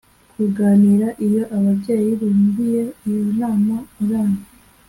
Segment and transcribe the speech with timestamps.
[0.31, 4.39] Kuganira iyo ababyeyi bumviye iyo nama abana